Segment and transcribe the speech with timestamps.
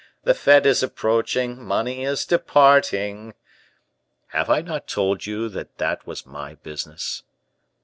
[0.23, 3.35] The fete is approaching; money is departing."
[4.29, 7.21] "Have I not told you that was my business?"